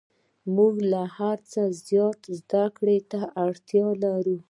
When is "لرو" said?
4.03-4.37